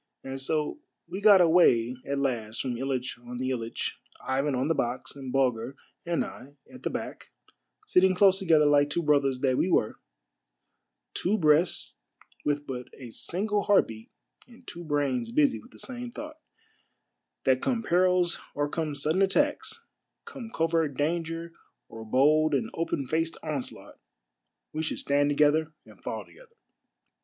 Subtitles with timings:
[0.23, 4.73] And so we got away at last from Hitch on the Ilitch, Ivan on the
[4.73, 5.75] box, and Bulger
[6.07, 7.29] and I at the back,
[7.85, 9.99] sitting close together like two brothers that we were—
[11.13, 11.99] two breasts
[12.43, 14.09] with but a single heart beat
[14.47, 16.39] and two brains busy with the same thought—
[17.45, 19.85] that come perils or come sudden attacks,
[20.25, 21.53] come covert danger
[21.89, 23.99] or bold and open faced onslaught,
[24.73, 26.55] we should stand together and fall together